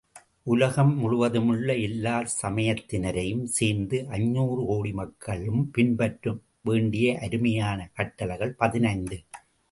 உலகம் 0.43 0.91
முழுவதுமுள்ள 0.95 1.73
எல்லாச் 1.79 2.31
சமயத்தினரையும் 2.41 3.43
சேர்ந்த 3.49 3.99
ஐநூறு 4.09 4.65
கோடி 4.65 4.91
மக்களும் 4.91 5.69
பின்பற்ற 5.71 6.33
வேண்டிய 6.61 7.19
அருமையான 7.19 7.89
கட்டளைகள், 7.93 8.55
பதினைந்து. 8.55 9.19